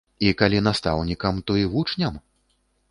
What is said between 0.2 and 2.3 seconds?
І калі настаўнікам, то і вучням?